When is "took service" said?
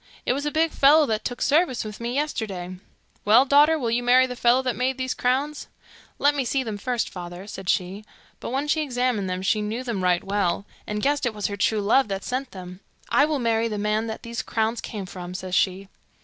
1.23-1.83